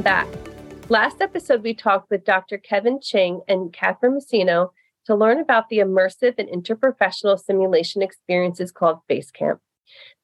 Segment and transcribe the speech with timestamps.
[0.00, 0.90] welcome back.
[0.90, 2.56] Last episode, we talked with Dr.
[2.56, 4.70] Kevin Ching and Catherine Messino
[5.04, 9.58] to learn about the immersive and interprofessional simulation experiences called Basecamp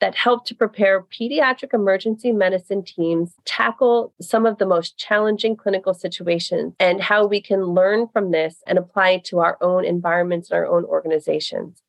[0.01, 5.93] that help to prepare pediatric emergency medicine teams tackle some of the most challenging clinical
[5.93, 10.51] situations and how we can learn from this and apply it to our own environments
[10.51, 11.83] and our own organizations.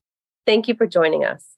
[0.44, 1.57] Thank you for joining us.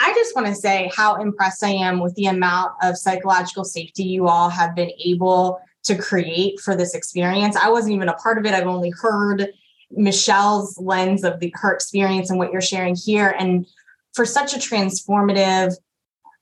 [0.00, 4.02] I just want to say how impressed I am with the amount of psychological safety
[4.02, 7.56] you all have been able to create for this experience.
[7.56, 8.54] I wasn't even a part of it.
[8.54, 9.48] I've only heard
[9.90, 13.34] Michelle's lens of the her experience and what you're sharing here.
[13.38, 13.66] And
[14.14, 15.74] for such a transformative,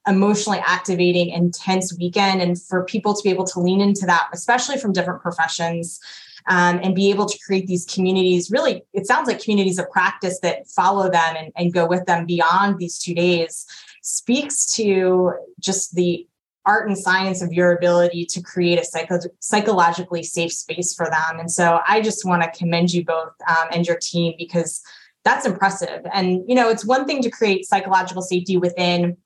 [0.06, 4.78] emotionally activating, intense weekend, and for people to be able to lean into that, especially
[4.78, 6.00] from different professions,
[6.48, 8.50] um, and be able to create these communities.
[8.50, 12.26] Really it sounds like communities of practice that follow them and, and go with them
[12.26, 13.66] beyond these two days
[14.02, 16.26] speaks to just the
[16.64, 21.40] art and science of your ability to create a psycho- psychologically safe space for them.
[21.40, 24.82] And so i just want to commend you both um, and your team because
[25.24, 26.02] that's impressive.
[26.12, 29.16] And you know it's one thing to create psychological safety within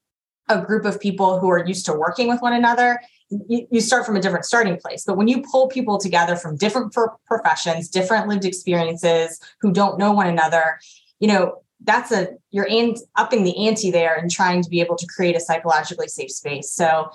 [0.48, 4.06] a group of people who are used to working with one another you, you start
[4.06, 5.04] from a different starting place.
[5.04, 6.94] But when you pull people together from different
[7.26, 10.78] professions, different lived experiences who don't know one another,
[11.18, 14.96] you know, that's a you're in, upping the ante there and trying to be able
[14.96, 16.72] to create a psychologically safe space.
[16.72, 17.10] So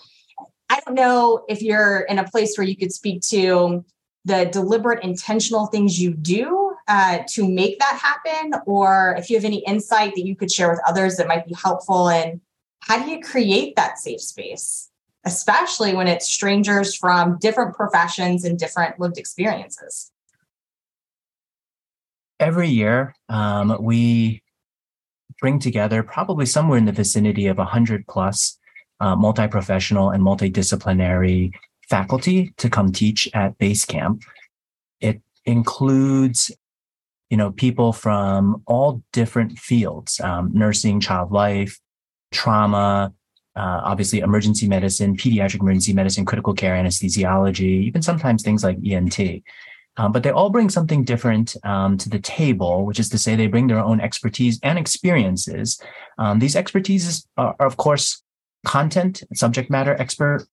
[0.69, 3.83] I don't know if you're in a place where you could speak to
[4.23, 9.45] the deliberate, intentional things you do uh, to make that happen, or if you have
[9.45, 12.09] any insight that you could share with others that might be helpful.
[12.09, 12.39] And
[12.81, 14.90] how do you create that safe space?
[15.25, 20.11] Especially when it's strangers from different professions and different lived experiences.
[22.39, 24.41] Every year, um, we
[25.39, 28.57] bring together probably somewhere in the vicinity of 100 plus
[28.99, 31.51] uh, multi professional and multidisciplinary
[31.87, 34.23] faculty to come teach at Basecamp.
[34.99, 36.51] It includes
[37.29, 41.79] you know people from all different fields um, nursing child life
[42.31, 43.11] trauma
[43.55, 49.43] uh, obviously emergency medicine, pediatric emergency medicine, critical care, anesthesiology, even sometimes things like ENT.
[49.97, 53.35] Um, but they all bring something different um, to the table, which is to say
[53.35, 55.81] they bring their own expertise and experiences.
[56.17, 58.23] Um, these expertises are, are, of course,
[58.65, 60.47] content, subject matter expert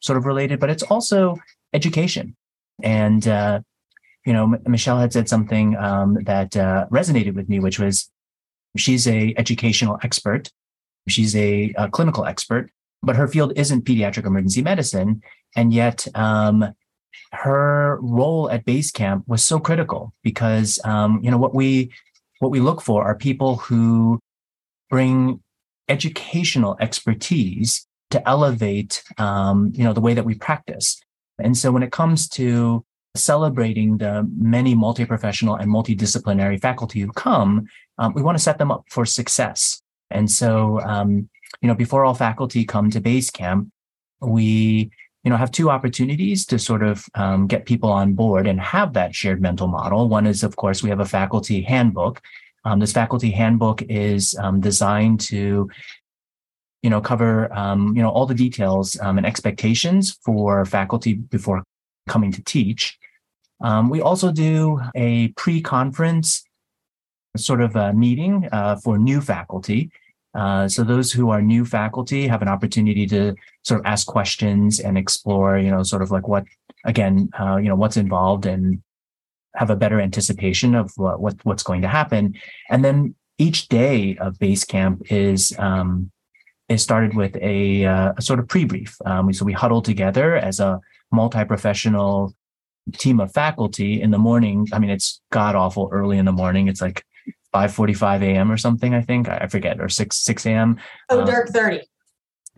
[0.00, 1.36] sort of related, but it's also
[1.72, 2.36] education.
[2.82, 3.60] And, uh,
[4.26, 8.10] you know, M- Michelle had said something um, that uh, resonated with me, which was
[8.76, 10.50] she's a educational expert
[11.08, 12.70] She's a, a clinical expert,
[13.02, 15.22] but her field isn't pediatric emergency medicine.
[15.56, 16.74] And yet, um,
[17.32, 21.92] her role at Basecamp was so critical because, um, you know, what we
[22.40, 24.18] what we look for are people who
[24.88, 25.40] bring
[25.88, 31.00] educational expertise to elevate, um, you know, the way that we practice.
[31.38, 32.84] And so, when it comes to
[33.16, 37.66] celebrating the many multi-professional and multidisciplinary faculty who come,
[37.98, 39.82] um, we want to set them up for success.
[40.10, 41.28] And so, um,
[41.60, 43.70] you know, before all faculty come to Basecamp,
[44.20, 44.90] we,
[45.24, 48.92] you know, have two opportunities to sort of um, get people on board and have
[48.94, 50.08] that shared mental model.
[50.08, 52.20] One is, of course, we have a faculty handbook.
[52.64, 55.70] Um, this faculty handbook is um, designed to,
[56.82, 61.62] you know, cover, um, you know, all the details um, and expectations for faculty before
[62.08, 62.98] coming to teach.
[63.90, 66.44] we also do a pre-conference
[67.36, 69.90] sort of a meeting uh, for new faculty.
[70.34, 73.34] Uh, so those who are new faculty have an opportunity to
[73.64, 76.44] sort of ask questions and explore, you know, sort of like what,
[76.84, 78.82] again, uh, you know, what's involved and
[79.56, 82.34] have a better anticipation of what, what what's going to happen.
[82.68, 86.12] And then each day of base camp is um,
[86.68, 88.96] is started with a, uh, a sort of pre-brief.
[89.04, 90.78] Um, so we huddle together as a
[91.10, 92.32] multi-professional
[92.92, 94.68] team of faculty in the morning.
[94.72, 96.68] I mean, it's god awful early in the morning.
[96.68, 97.04] It's like
[97.54, 98.50] 5:45 a.m.
[98.50, 98.94] or something.
[98.94, 100.78] I think I forget or six six a.m.
[101.08, 101.82] Oh, um, dark thirty.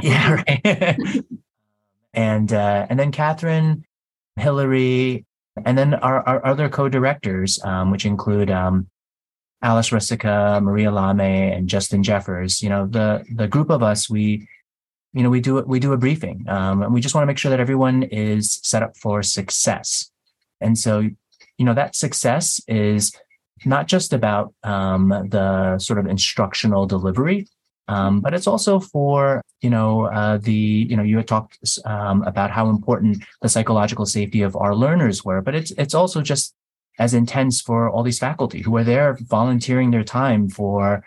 [0.00, 0.96] Yeah, right.
[2.14, 3.84] and uh, and then Catherine,
[4.36, 5.26] Hillary,
[5.64, 8.88] and then our, our other co-directors, um, which include um,
[9.62, 12.62] Alice Russica, Maria Lame, and Justin Jeffers.
[12.62, 14.48] You know, the the group of us, we,
[15.12, 17.38] you know, we do we do a briefing, um, and we just want to make
[17.38, 20.10] sure that everyone is set up for success.
[20.60, 23.12] And so, you know, that success is
[23.64, 27.46] not just about um, the sort of instructional delivery,
[27.88, 32.22] um, but it's also for you know uh, the you know you had talked um,
[32.22, 36.54] about how important the psychological safety of our learners were, but it's it's also just
[36.98, 41.02] as intense for all these faculty who are there volunteering their time for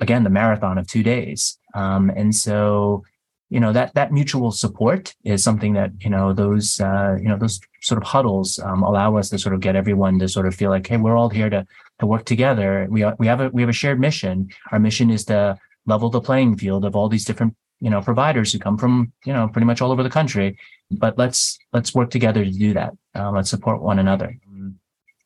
[0.00, 3.02] again the marathon of two days, um, and so
[3.50, 7.38] you know that that mutual support is something that you know those uh, you know
[7.38, 10.54] those sort of huddles um, allow us to sort of get everyone to sort of
[10.54, 11.66] feel like hey we're all here to
[12.00, 12.86] to work together.
[12.90, 14.48] We we have a we have a shared mission.
[14.72, 18.52] Our mission is to level the playing field of all these different you know providers
[18.52, 20.58] who come from you know pretty much all over the country.
[20.90, 24.36] But let's let's work together to do that uh, let's support one another.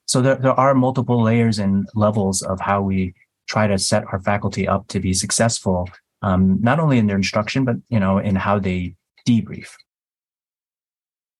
[0.06, 3.14] So there, there are multiple layers and levels of how we
[3.48, 5.88] try to set our faculty up to be successful
[6.22, 8.94] um, not only in their instruction, but you know, in how they
[9.26, 9.70] debrief.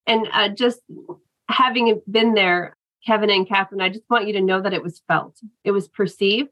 [0.07, 0.81] And uh, just
[1.49, 2.77] having been there,
[3.07, 5.89] Kevin and Catherine, I just want you to know that it was felt, it was
[5.89, 6.51] perceived,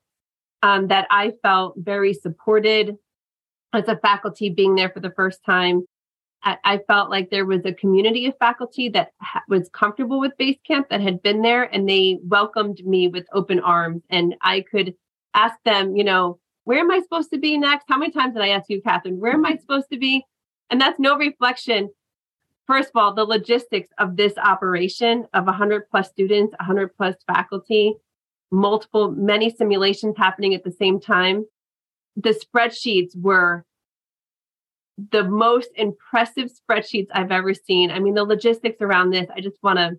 [0.63, 2.97] um, that I felt very supported
[3.73, 5.85] as a faculty being there for the first time.
[6.43, 10.89] I, felt like there was a community of faculty that ha- was comfortable with Basecamp
[10.89, 14.03] that had been there and they welcomed me with open arms.
[14.09, 14.95] And I could
[15.35, 17.85] ask them, you know, where am I supposed to be next?
[17.89, 20.25] How many times did I ask you, Catherine, where am I supposed to be?
[20.71, 21.91] And that's no reflection.
[22.71, 27.95] First of all, the logistics of this operation of 100 plus students, 100 plus faculty,
[28.53, 31.47] multiple, many simulations happening at the same time.
[32.15, 33.65] The spreadsheets were
[35.11, 37.91] the most impressive spreadsheets I've ever seen.
[37.91, 39.99] I mean, the logistics around this, I just want to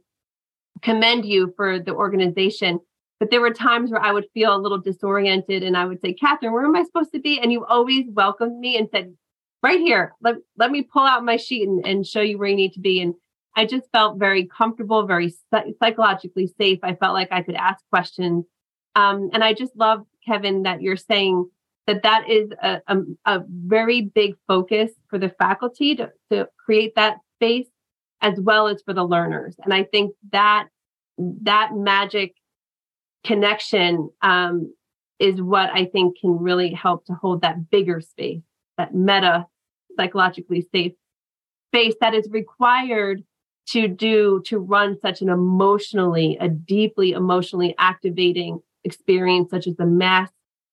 [0.81, 2.79] commend you for the organization
[3.21, 6.11] but there were times where I would feel a little disoriented and I would say,
[6.11, 7.39] Catherine, where am I supposed to be?
[7.39, 9.13] And you always welcomed me and said,
[9.63, 12.55] right here, let, let me pull out my sheet and, and show you where you
[12.55, 13.01] need to be.
[13.01, 13.13] And
[13.55, 15.33] I just felt very comfortable, very
[15.81, 16.79] psychologically safe.
[16.83, 18.45] I felt like I could ask questions.
[18.95, 21.49] Um, and I just love, Kevin, that you're saying
[21.87, 26.95] that that is a, a, a very big focus for the faculty to, to create
[26.95, 27.67] that space
[28.21, 29.55] as well as for the learners.
[29.63, 30.67] And I think that
[31.17, 32.35] that magic
[33.23, 34.73] connection um,
[35.19, 38.41] is what I think can really help to hold that bigger space,
[38.81, 39.45] that meta
[39.97, 40.93] psychologically safe
[41.69, 43.23] space that is required
[43.67, 49.85] to do to run such an emotionally, a deeply emotionally activating experience, such as the
[49.85, 50.29] mass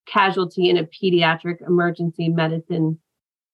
[0.07, 2.99] casualty in a pediatric emergency medicine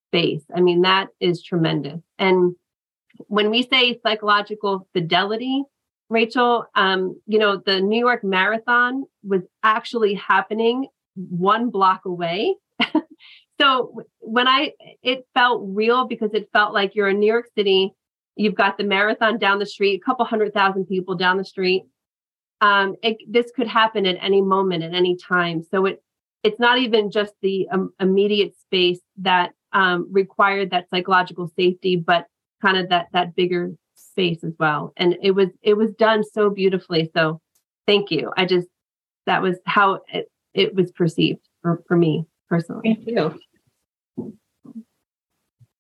[0.09, 0.43] space.
[0.55, 2.01] I mean, that is tremendous.
[2.19, 2.55] And
[3.27, 5.65] when we say psychological fidelity,
[6.09, 10.87] Rachel, um, you know, the New York Marathon was actually happening
[11.17, 12.55] one block away.
[13.61, 14.73] So when I,
[15.03, 17.93] it felt real because it felt like you're in New York City,
[18.37, 21.85] you've got the marathon down the street, a couple hundred thousand people down the street.
[22.61, 25.63] Um, it, this could happen at any moment, at any time.
[25.71, 26.03] So it,
[26.43, 32.27] it's not even just the um, immediate space that um, required that psychological safety, but
[32.61, 34.93] kind of that that bigger space as well.
[34.97, 37.11] And it was it was done so beautifully.
[37.15, 37.41] So
[37.87, 38.33] thank you.
[38.37, 38.69] I just
[39.27, 42.95] that was how it, it was perceived for, for me personally.
[42.95, 43.39] Thank you.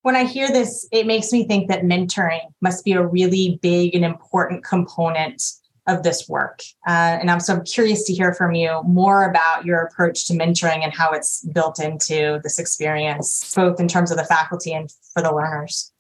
[0.02, 3.94] When I hear this, it makes me think that mentoring must be a really big
[3.94, 5.42] and important component
[5.87, 6.61] of this work.
[6.87, 10.35] Uh, and I'm so I'm curious to hear from you more about your approach to
[10.35, 14.90] mentoring and how it's built into this experience, both in terms of the faculty and
[15.12, 15.92] for the learners.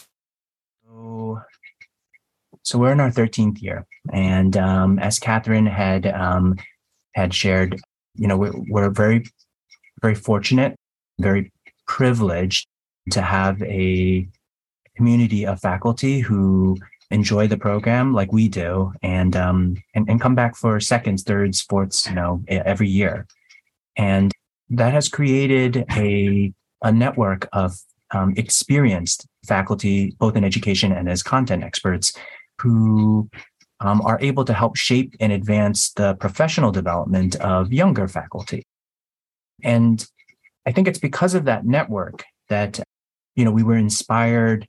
[0.86, 1.40] So
[2.62, 6.56] so we're in our 13th year, and um, as Catherine had um,
[7.14, 7.78] had shared,
[8.16, 9.24] you know, we're, we're very,
[10.04, 10.76] very fortunate,
[11.18, 11.50] very
[11.86, 12.66] privileged
[13.10, 14.28] to have a
[14.96, 16.76] community of faculty who
[17.10, 21.62] enjoy the program like we do, and um, and, and come back for seconds, thirds,
[21.62, 23.26] fourths, you know, every year,
[23.96, 24.30] and
[24.68, 27.70] that has created a a network of
[28.10, 32.12] um, experienced faculty, both in education and as content experts,
[32.60, 33.26] who
[33.80, 38.62] um, are able to help shape and advance the professional development of younger faculty.
[39.64, 40.06] And
[40.66, 42.80] I think it's because of that network that,
[43.34, 44.66] you know, we were inspired.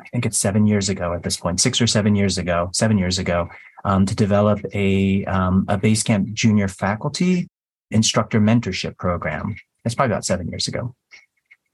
[0.00, 2.96] I think it's seven years ago at this point, six or seven years ago, seven
[2.96, 3.48] years ago,
[3.84, 7.48] um, to develop a um, a Basecamp junior faculty
[7.90, 9.56] instructor mentorship program.
[9.82, 10.94] That's probably about seven years ago,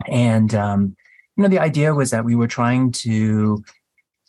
[0.06, 0.96] and um,
[1.36, 3.62] you know the idea was that we were trying to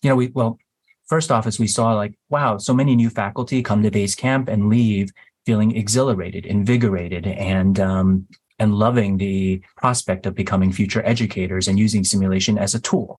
[0.02, 0.60] you know, we, well,
[1.08, 4.70] first off, as we saw like, wow, so many new faculty come to Basecamp and
[4.70, 5.12] leave
[5.48, 8.28] feeling exhilarated, invigorated, and, um,
[8.60, 13.10] and loving the prospect of becoming future educators and using simulation as a tool.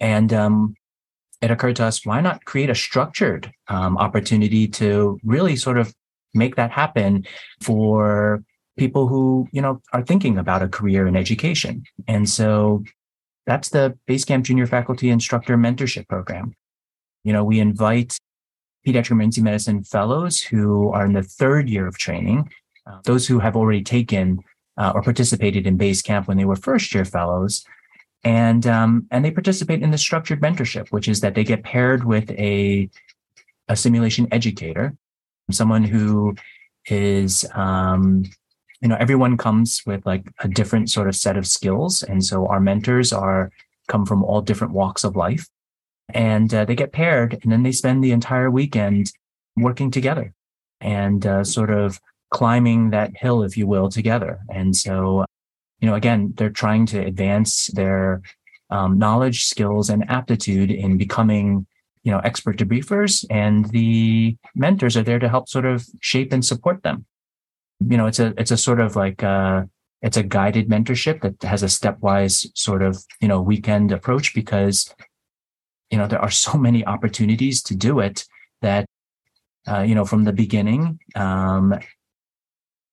[0.00, 0.74] And, um,
[1.42, 5.94] it occurred to us, why not create a structured um, opportunity to really sort of
[6.32, 7.26] make that happen
[7.60, 8.42] for
[8.78, 11.82] people who, you know, are thinking about a career in education.
[12.08, 12.84] And so
[13.46, 16.54] that's the Basecamp Junior Faculty Instructor Mentorship Program.
[17.24, 18.18] You know, we invite
[18.86, 22.48] pediatric emergency medicine fellows who are in the third year of training,
[22.86, 24.38] uh, those who have already taken
[24.78, 27.64] uh, or participated in base camp when they were first year fellows,
[28.22, 32.04] and um, and they participate in the structured mentorship, which is that they get paired
[32.04, 32.88] with a
[33.68, 34.94] a simulation educator,
[35.50, 36.36] someone who
[36.86, 38.24] is um,
[38.80, 42.46] you know everyone comes with like a different sort of set of skills, and so
[42.46, 43.50] our mentors are
[43.88, 45.48] come from all different walks of life,
[46.12, 49.12] and uh, they get paired, and then they spend the entire weekend
[49.56, 50.32] working together
[50.80, 54.40] and uh, sort of climbing that hill, if you will, together.
[54.50, 55.24] And so,
[55.80, 58.22] you know, again, they're trying to advance their
[58.70, 61.66] um, knowledge, skills, and aptitude in becoming
[62.06, 66.44] you know expert debriefers and the mentors are there to help sort of shape and
[66.44, 67.04] support them
[67.80, 69.64] you know it's a it's a sort of like uh
[70.02, 74.94] it's a guided mentorship that has a stepwise sort of you know weekend approach because
[75.90, 78.24] you know there are so many opportunities to do it
[78.62, 78.86] that
[79.68, 81.74] uh, you know from the beginning um,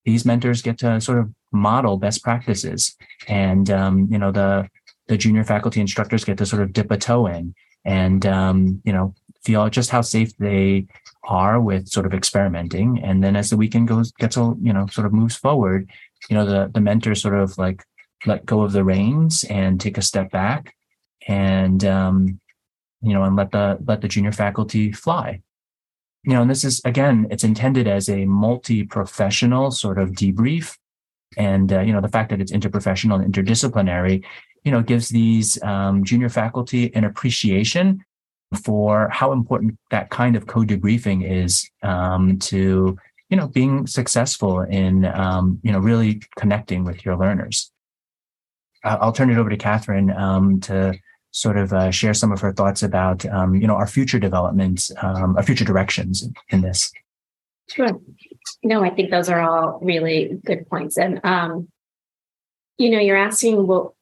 [0.06, 2.96] these mentors get to sort of model best practices.
[3.28, 4.68] And um, you know the
[5.08, 7.54] the junior faculty instructors get to sort of dip a toe in
[7.86, 10.88] and um, you know feel just how safe they
[11.26, 13.04] are with sort of experimenting.
[13.04, 15.90] And then as the weekend goes gets all you know sort of moves forward
[16.30, 17.84] you know the the mentor sort of like
[18.26, 20.76] let go of the reins and take a step back.
[21.28, 22.40] And um,
[23.04, 25.42] you know and let the let the junior faculty fly
[26.24, 30.78] you know and this is again it's intended as a multi-professional sort of debrief
[31.38, 34.24] and uh, you know the fact that it's interprofessional and interdisciplinary
[34.64, 38.04] you know, gives these um, junior faculty an appreciation
[38.64, 42.98] for how important that kind of co-debriefing is um, to,
[43.30, 47.72] you know, being successful in, um, you know, really connecting with your learners.
[48.84, 50.94] I'll turn it over to Catherine um, to
[51.34, 54.92] sort of uh, share some of her thoughts about, um, you know, our future developments,
[55.02, 56.94] um, our future directions in this.
[57.68, 58.00] Sure.
[58.62, 60.98] No, I think those are all really good points.
[60.98, 61.70] And, um,
[62.78, 63.94] you know, you're asking, what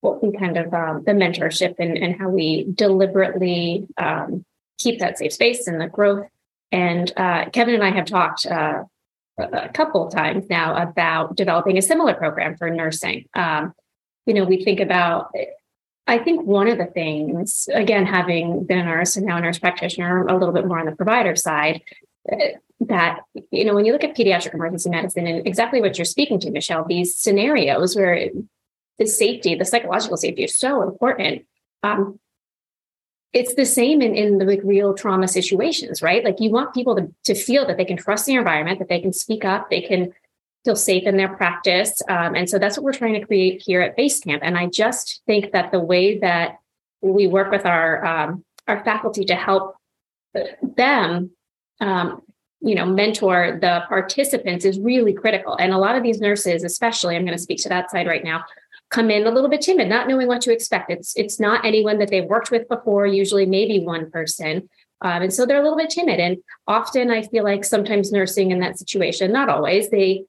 [0.00, 4.44] what we kind of um, the mentorship and, and how we deliberately um,
[4.78, 6.26] keep that safe space and the growth.
[6.72, 8.82] And uh, Kevin and I have talked uh,
[9.38, 13.26] a couple times now about developing a similar program for nursing.
[13.34, 13.74] Um,
[14.26, 15.30] you know, we think about,
[16.06, 19.58] I think one of the things, again, having been a nurse and now a nurse
[19.58, 21.82] practitioner, a little bit more on the provider side,
[22.30, 22.36] uh,
[22.80, 23.20] that
[23.52, 26.50] you know when you look at pediatric emergency medicine and exactly what you're speaking to
[26.50, 28.28] michelle these scenarios where
[28.98, 31.44] the safety, the psychological safety is so important.
[31.82, 32.18] Um,
[33.32, 36.24] it's the same in, in the like real trauma situations, right?
[36.24, 39.00] Like you want people to, to feel that they can trust the environment, that they
[39.00, 40.12] can speak up, they can
[40.64, 42.00] feel safe in their practice.
[42.08, 44.40] Um, and so that's what we're trying to create here at Basecamp.
[44.42, 46.58] And I just think that the way that
[47.00, 49.74] we work with our um, our faculty to help
[50.62, 51.30] them
[51.80, 52.22] um,
[52.60, 57.16] you know mentor the participants is really critical and a lot of these nurses especially
[57.16, 58.44] i'm going to speak to that side right now
[58.92, 60.90] come in a little bit timid, not knowing what to expect.
[60.90, 63.06] It's it's not anyone that they've worked with before.
[63.06, 64.68] Usually, maybe one person,
[65.00, 66.20] um, and so they're a little bit timid.
[66.20, 66.36] And
[66.68, 70.24] often, I feel like sometimes nursing in that situation, not always, they,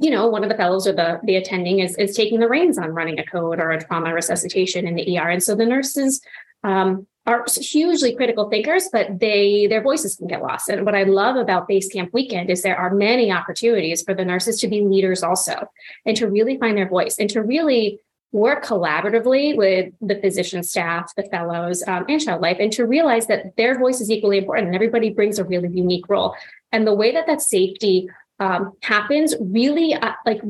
[0.00, 2.78] you know, one of the fellows or the the attending is is taking the reins
[2.78, 6.20] on running a code or a trauma resuscitation in the ER, and so the nurses
[6.64, 10.68] um, are hugely critical thinkers, but they their voices can get lost.
[10.68, 14.58] And what I love about Basecamp Weekend is there are many opportunities for the nurses
[14.60, 15.66] to be leaders also,
[16.04, 18.00] and to really find their voice and to really
[18.32, 23.26] work collaboratively with the physician staff, the fellows, um, and child life, and to realize
[23.26, 26.34] that their voice is equally important, and everybody brings a really unique role.
[26.72, 28.08] And the way that that safety
[28.40, 30.40] um, happens really, uh, like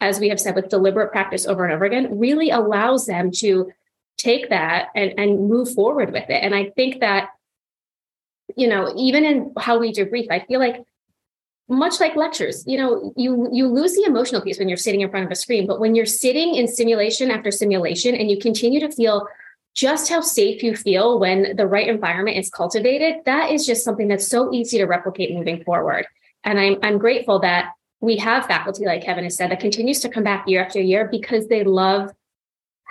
[0.00, 3.70] as we have said, with deliberate practice over and over again, really allows them to
[4.16, 6.42] take that and, and move forward with it.
[6.42, 7.30] And I think that,
[8.56, 10.84] you know, even in how we debrief, I feel like
[11.68, 15.10] much like lectures, you know, you you lose the emotional piece when you're sitting in
[15.10, 18.80] front of a screen, but when you're sitting in simulation after simulation and you continue
[18.80, 19.26] to feel
[19.74, 24.08] just how safe you feel when the right environment is cultivated, that is just something
[24.08, 26.06] that's so easy to replicate moving forward.
[26.44, 30.08] And I'm I'm grateful that we have faculty like Kevin has said that continues to
[30.08, 32.10] come back year after year because they love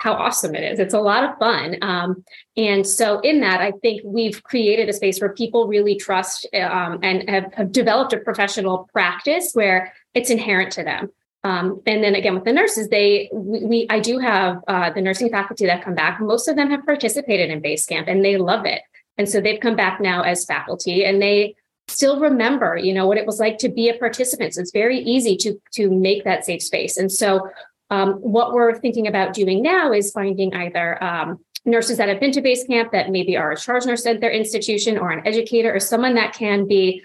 [0.00, 0.78] how awesome it is.
[0.78, 1.76] It's a lot of fun.
[1.82, 2.24] Um,
[2.56, 7.00] and so, in that, I think we've created a space where people really trust um,
[7.02, 11.10] and have, have, developed a professional practice where it's inherent to them.
[11.44, 15.02] Um, and then again, with the nurses, they we, we I do have uh, the
[15.02, 16.18] nursing faculty that come back.
[16.18, 18.80] Most of them have participated in Basecamp and they love it.
[19.18, 21.56] And so they've come back now as faculty and they
[21.90, 24.54] still remember, you know, what it was like to be a participant.
[24.54, 26.96] So it's very easy to to make that safe space.
[26.96, 27.50] And so
[27.90, 32.32] um, what we're thinking about doing now is finding either um, nurses that have been
[32.32, 35.74] to base camp that maybe are a charge nurse at their institution or an educator
[35.74, 37.02] or someone that can be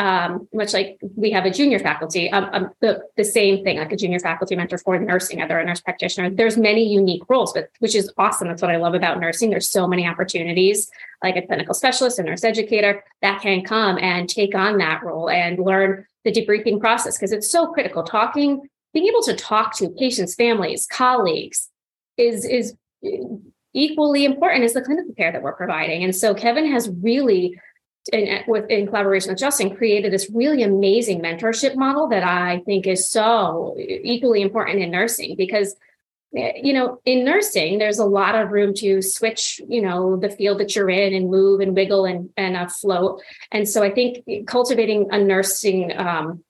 [0.00, 3.92] um, much like we have a junior faculty, um, um, the, the same thing, like
[3.92, 6.30] a junior faculty mentor for nursing, either a nurse practitioner.
[6.30, 8.48] There's many unique roles, but which is awesome.
[8.48, 9.50] That's what I love about nursing.
[9.50, 10.90] There's so many opportunities,
[11.22, 15.28] like a clinical specialist, a nurse educator that can come and take on that role
[15.28, 18.02] and learn the debriefing process because it's so critical.
[18.02, 21.68] Talking, being able to talk to patients, families, colleagues
[22.16, 22.74] is is
[23.74, 26.02] equally important as the clinical care that we're providing.
[26.02, 27.60] And so Kevin has really
[28.12, 32.86] in, with, in collaboration with Justin, created this really amazing mentorship model that I think
[32.86, 35.76] is so equally important in nursing because
[36.34, 40.30] eh, you know in nursing there's a lot of room to switch you know the
[40.30, 43.20] field that you're in and move and wiggle and and uh, float.
[43.52, 46.42] And so i think cultivating a nursing um,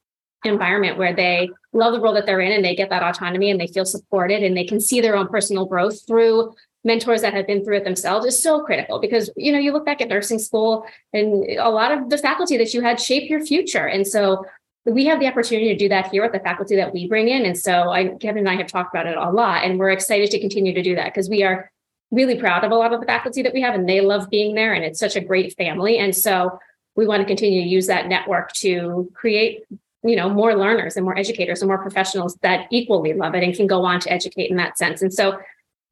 [0.44, 3.60] environment where they love the role that they're in and they get that autonomy and
[3.60, 7.46] they feel supported and they can see their own personal growth through mentors that have
[7.46, 10.38] been through it themselves is so critical because you know you look back at nursing
[10.38, 13.86] school and a lot of the faculty that you had shape your future.
[13.86, 14.44] And so
[14.86, 17.44] we have the opportunity to do that here with the faculty that we bring in.
[17.44, 20.30] And so I, kevin and i have talked about it a lot and we're excited
[20.30, 21.70] to continue to do that because we are
[22.10, 24.54] really proud of a lot of the faculty that we have and they love being
[24.54, 25.98] there and it's such a great family.
[25.98, 26.58] And so
[26.96, 29.64] we want to continue to use that network to create
[30.02, 33.54] you know more learners and more educators and more professionals that equally love it and
[33.54, 35.02] can go on to educate in that sense.
[35.02, 35.38] And so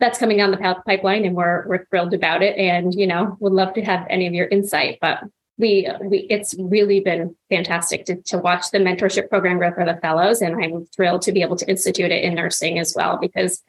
[0.01, 3.37] that's coming down the path pipeline and we're we're thrilled about it and you know
[3.41, 5.21] would love to have any of your insight but
[5.59, 9.97] we we it's really been fantastic to, to watch the mentorship program grow for the
[10.01, 13.63] fellows and i'm thrilled to be able to institute it in nursing as well because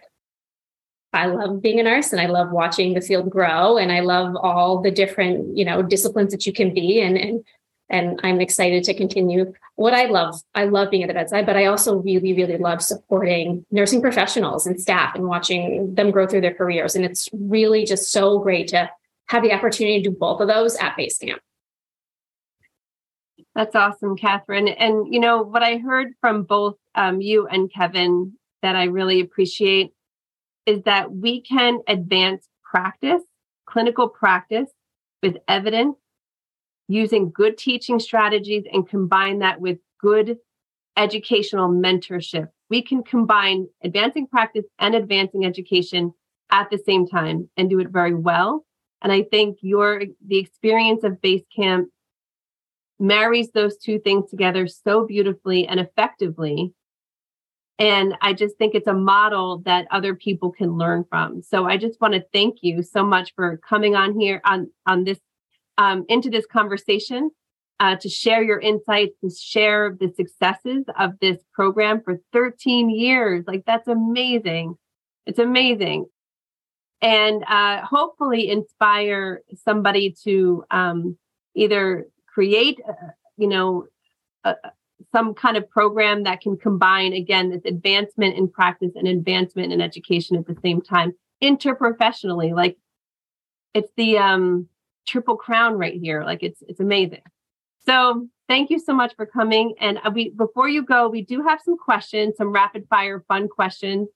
[1.13, 4.35] i love being a nurse and i love watching the field grow and i love
[4.35, 7.44] all the different you know disciplines that you can be and and
[7.89, 10.35] and I'm excited to continue what I love.
[10.53, 14.67] I love being at the bedside, but I also really, really love supporting nursing professionals
[14.67, 16.95] and staff and watching them grow through their careers.
[16.95, 18.89] And it's really just so great to
[19.27, 21.39] have the opportunity to do both of those at Basecamp.
[23.55, 24.67] That's awesome, Catherine.
[24.67, 29.19] And you know what I heard from both um, you and Kevin that I really
[29.19, 29.91] appreciate
[30.65, 33.23] is that we can advance practice,
[33.65, 34.69] clinical practice,
[35.21, 35.97] with evidence
[36.89, 40.37] using good teaching strategies and combine that with good
[40.97, 42.47] educational mentorship.
[42.69, 46.13] We can combine advancing practice and advancing education
[46.51, 48.65] at the same time and do it very well.
[49.01, 51.85] And I think your the experience of Basecamp
[52.99, 56.73] marries those two things together so beautifully and effectively.
[57.77, 61.41] And I just think it's a model that other people can learn from.
[61.43, 65.03] So I just want to thank you so much for coming on here on on
[65.03, 65.19] this
[65.79, 67.31] um, into this conversation
[67.79, 73.46] uh, to share your insights, to share the successes of this program for 13 years.
[73.48, 74.75] Like, that's amazing.
[75.25, 76.07] It's amazing.
[77.01, 81.18] And uh, hopefully inspire somebody to um,
[81.55, 83.87] either create, uh, you know,
[85.13, 89.79] some kind of program that can combine, again, this advancement in practice and advancement in
[89.79, 92.53] education at the same time, interprofessionally.
[92.53, 92.77] Like,
[93.74, 94.68] it's the, um,
[95.07, 96.24] triple crown right here.
[96.24, 97.22] Like it's it's amazing.
[97.85, 99.75] So thank you so much for coming.
[99.79, 103.48] And uh, we before you go, we do have some questions, some rapid fire fun
[103.48, 104.09] questions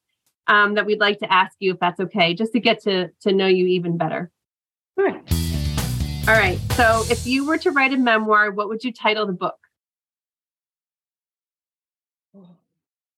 [0.48, 3.32] um, that we'd like to ask you, if that's okay, just to get to to
[3.32, 4.32] know you even better.
[4.98, 5.34] All right.
[6.28, 6.60] All right.
[6.74, 9.58] So if you were to write a memoir, what would you title the book?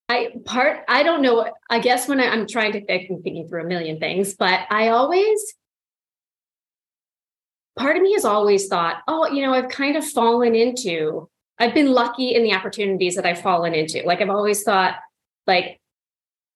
[0.08, 1.52] I part I don't know.
[1.70, 4.62] I guess when I, am trying to think, I'm thinking through a million things, but
[4.70, 5.56] I always
[7.78, 11.74] part of me has always thought, oh, you know, I've kind of fallen into, I've
[11.74, 14.02] been lucky in the opportunities that I've fallen into.
[14.06, 14.96] Like I've always thought,
[15.48, 15.80] like,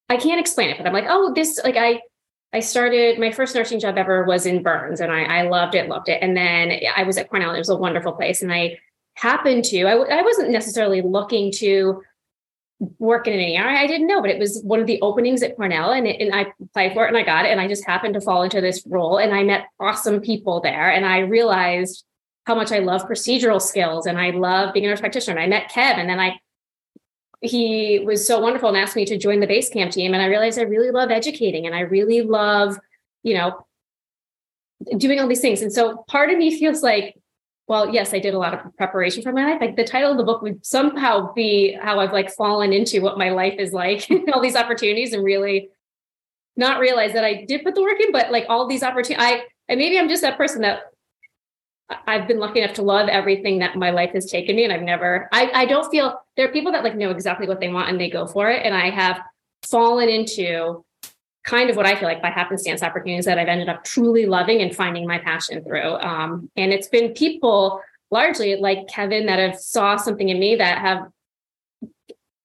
[0.09, 2.01] I can't explain it, but I'm like, oh, this, like, I,
[2.51, 5.87] I started my first nursing job ever was in Burns and I, I loved it,
[5.87, 6.23] loved it.
[6.23, 7.53] And then I was at Cornell.
[7.53, 8.41] It was a wonderful place.
[8.41, 8.79] And I
[9.13, 12.01] happened to, I, I wasn't necessarily looking to
[12.79, 13.67] work in an ER.
[13.67, 16.33] I didn't know, but it was one of the openings at Cornell and, it, and
[16.33, 17.51] I applied for it and I got it.
[17.51, 20.89] And I just happened to fall into this role and I met awesome people there.
[20.89, 22.05] And I realized
[22.45, 25.37] how much I love procedural skills and I love being a nurse practitioner.
[25.37, 26.39] And I met Kev and then I,
[27.41, 30.13] he was so wonderful and asked me to join the base camp team.
[30.13, 32.77] And I realized I really love educating and I really love,
[33.23, 33.65] you know,
[34.97, 35.61] doing all these things.
[35.61, 37.18] And so part of me feels like
[37.69, 39.61] well, yes, I did a lot of preparation for my life.
[39.61, 43.19] Like the title of the book would somehow be how I've like fallen into what
[43.19, 45.69] my life is like, all these opportunities, and really
[46.57, 49.43] not realize that I did put the work in, but like all these opportunities, I
[49.67, 50.79] and maybe I'm just that person that
[52.07, 54.81] I've been lucky enough to love everything that my life has taken me, and I've
[54.81, 57.89] never, I, I don't feel there are people that like know exactly what they want
[57.89, 59.21] and they go for it, and I have
[59.61, 60.83] fallen into
[61.49, 64.61] kind of what I feel like by happenstance opportunities that I've ended up truly loving
[64.61, 65.95] and finding my passion through.
[65.95, 67.81] Um, and it's been people
[68.11, 71.07] largely like Kevin that have saw something in me that have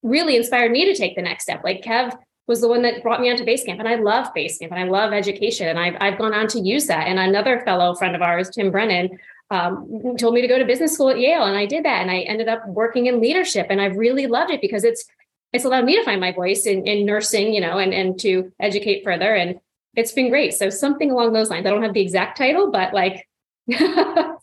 [0.03, 1.63] really inspired me to take the next step.
[1.63, 4.79] Like Kev was the one that brought me onto Basecamp, and I love Basecamp, and
[4.79, 7.07] I love education, and I've I've gone on to use that.
[7.07, 9.19] And another fellow friend of ours, Tim Brennan,
[9.51, 12.11] um, told me to go to business school at Yale, and I did that, and
[12.11, 15.07] I ended up working in leadership, and I've really loved it because it's
[15.55, 18.53] it's allowed me to find my voice in, in nursing, you know, and and to
[18.59, 19.61] educate further, and
[19.95, 20.53] it's been great.
[20.53, 21.65] So something along those lines.
[21.65, 23.27] I don't have the exact title, but like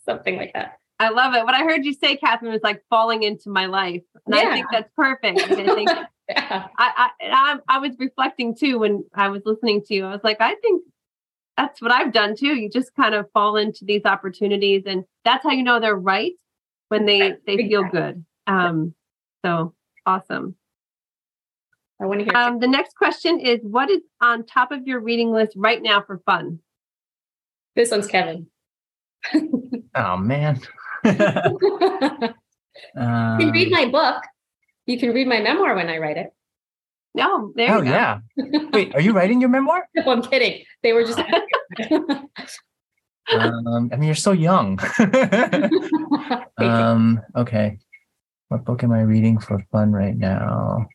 [0.06, 0.78] something like that.
[0.98, 1.44] I love it.
[1.44, 4.48] What I heard you say, Catherine, was like falling into my life, and yeah.
[4.48, 5.40] I think that's perfect.
[5.42, 5.90] I think
[6.30, 6.68] yeah.
[6.78, 10.06] I, I I was reflecting too when I was listening to you.
[10.06, 10.82] I was like, I think
[11.58, 12.54] that's what I've done too.
[12.54, 16.32] You just kind of fall into these opportunities, and that's how you know they're right
[16.88, 18.24] when they they feel good.
[18.46, 18.94] Um,
[19.44, 19.74] so
[20.06, 20.56] awesome.
[22.02, 22.34] I want to hear.
[22.34, 26.02] Um, the next question is, what is on top of your reading list right now
[26.02, 26.58] for fun?
[27.76, 28.48] This one's Kevin.
[29.94, 30.60] oh man.
[31.04, 32.34] you can
[33.52, 34.20] read my book.
[34.86, 36.34] You can read my memoir when I write it.
[37.14, 37.78] No, there you go.
[37.78, 38.18] oh, yeah.
[38.72, 39.88] Wait, are you writing your memoir?
[39.94, 40.64] no, I'm kidding.
[40.82, 41.20] They were just.
[41.20, 41.28] um,
[43.92, 44.80] I mean, you're so young.
[46.58, 47.78] um, okay.
[48.48, 50.88] What book am I reading for fun right now?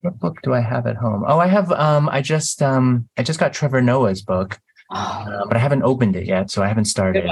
[0.00, 1.24] What book do I have at home?
[1.26, 1.72] Oh, I have.
[1.72, 4.60] Um, I just um, I just got Trevor Noah's book,
[4.92, 4.96] oh.
[4.96, 7.28] uh, but I haven't opened it yet, so I haven't started.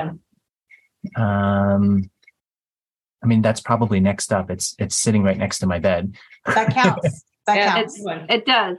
[1.15, 2.11] Um,
[3.23, 4.51] I mean, that's probably next up.
[4.51, 6.17] It's it's sitting right next to my bed.
[6.47, 7.25] That counts.
[7.47, 8.03] That yeah, counts.
[8.29, 8.77] It does.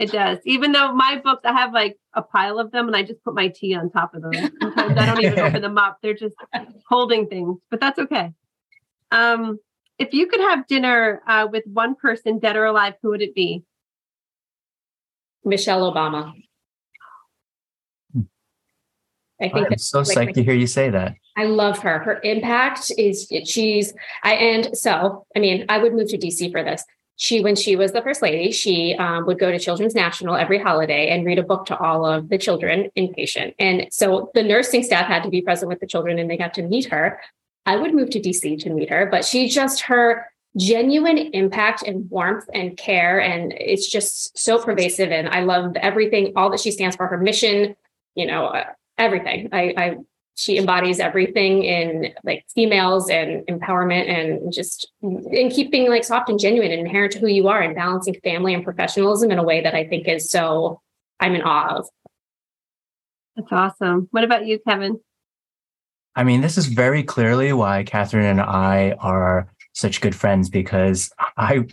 [0.00, 0.38] It does.
[0.44, 3.32] Even though my books, I have like a pile of them, and I just put
[3.32, 4.32] my tea on top of them.
[4.60, 5.98] Sometimes I don't even open them up.
[6.02, 6.34] They're just
[6.88, 8.32] holding things, but that's okay.
[9.12, 9.60] Um,
[9.98, 13.34] if you could have dinner uh, with one person, dead or alive, who would it
[13.34, 13.64] be?
[15.44, 16.32] Michelle Obama.
[19.40, 21.14] I think I'm so like, psyched to hear you say that.
[21.36, 22.00] I love her.
[22.00, 26.64] Her impact is she's I and so I mean I would move to DC for
[26.64, 26.84] this.
[27.14, 30.58] She when she was the first lady, she um, would go to Children's National every
[30.58, 33.54] holiday and read a book to all of the children inpatient.
[33.60, 36.54] And so the nursing staff had to be present with the children and they got
[36.54, 37.20] to meet her.
[37.66, 42.10] I would move to DC to meet her, but she just her genuine impact and
[42.10, 46.70] warmth and care and it's just so pervasive and I love everything all that she
[46.70, 47.76] stands for her mission,
[48.14, 48.64] you know, uh,
[48.96, 49.50] everything.
[49.52, 49.96] I, I
[50.34, 56.38] she embodies everything in like females and empowerment and just in keeping like soft and
[56.38, 59.60] genuine and inherent to who you are and balancing family and professionalism in a way
[59.60, 60.80] that I think is so
[61.18, 61.88] I'm in awe of.
[63.34, 64.06] That's awesome.
[64.12, 65.00] What about you, Kevin?
[66.18, 71.12] I mean, this is very clearly why Catherine and I are such good friends because
[71.36, 71.64] I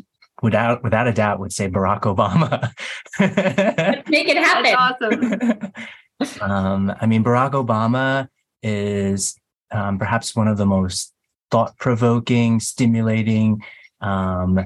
[0.44, 2.72] without without a doubt would say Barack Obama.
[4.08, 5.72] Make it happen.
[6.20, 6.42] That's awesome.
[6.52, 8.30] um, I mean, Barack Obama
[8.62, 9.36] is
[9.72, 11.12] um, perhaps one of the most
[11.50, 13.64] thought provoking, stimulating,
[14.02, 14.60] um,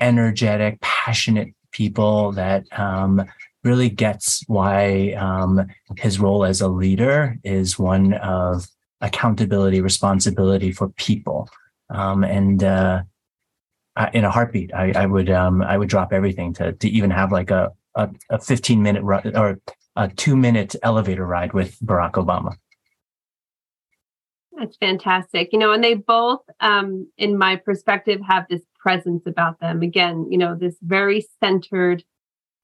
[0.00, 3.22] energetic, passionate people that um,
[3.64, 5.66] really gets why um,
[5.98, 8.66] his role as a leader is one of
[9.06, 11.48] accountability, responsibility for people.
[11.90, 13.02] Um, and uh,
[14.12, 17.32] in a heartbeat, I, I would um, I would drop everything to to even have
[17.32, 19.58] like a a, a 15 minute ru- or
[19.96, 22.56] a two minute elevator ride with Barack Obama.
[24.52, 25.52] That's fantastic.
[25.52, 29.82] You know, and they both, um, in my perspective, have this presence about them.
[29.82, 32.04] Again, you know, this very centered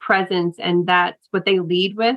[0.00, 2.16] presence, and that's what they lead with.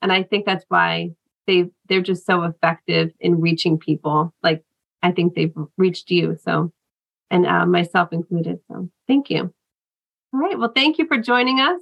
[0.00, 1.10] And I think that's why
[1.46, 4.34] they they're just so effective in reaching people.
[4.42, 4.64] Like
[5.02, 6.36] I think they've reached you.
[6.42, 6.72] So,
[7.30, 8.60] and uh, myself included.
[8.68, 9.52] So, thank you.
[10.34, 10.58] All right.
[10.58, 11.80] Well, thank you for joining us.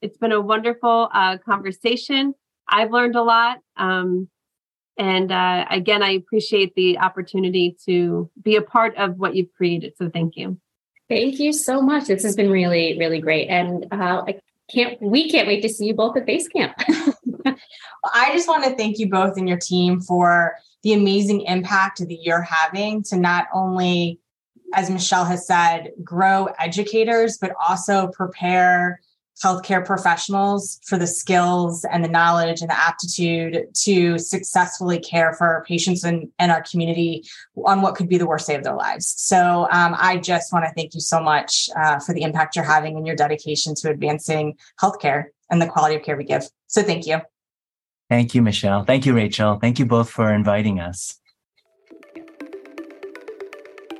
[0.00, 2.34] It's been a wonderful uh, conversation.
[2.66, 3.58] I've learned a lot.
[3.76, 4.28] Um,
[4.96, 9.94] and uh, again, I appreciate the opportunity to be a part of what you've created.
[9.96, 10.58] So thank you.
[11.08, 12.06] Thank you so much.
[12.06, 13.48] This has been really, really great.
[13.48, 14.40] And uh, I
[14.72, 16.74] can't, we can't wait to see you both at Basecamp.
[18.04, 22.22] I just want to thank you both and your team for the amazing impact that
[22.22, 24.20] you're having to not only,
[24.74, 29.00] as Michelle has said, grow educators, but also prepare
[29.42, 35.46] healthcare professionals for the skills and the knowledge and the aptitude to successfully care for
[35.46, 37.24] our patients and, and our community
[37.64, 39.14] on what could be the worst day of their lives.
[39.16, 42.64] So um, I just want to thank you so much uh, for the impact you're
[42.64, 46.44] having and your dedication to advancing healthcare and the quality of care we give.
[46.66, 47.20] So thank you.
[48.10, 48.84] Thank you, Michelle.
[48.84, 49.60] Thank you, Rachel.
[49.60, 51.20] Thank you both for inviting us.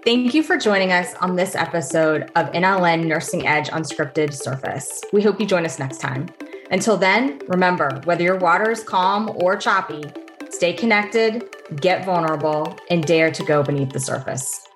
[0.05, 5.01] Thank you for joining us on this episode of NLN Nursing Edge Unscripted Surface.
[5.12, 6.29] We hope you join us next time.
[6.73, 10.03] Until then, remember whether your water is calm or choppy,
[10.49, 14.66] stay connected, get vulnerable, and dare to go beneath the surface.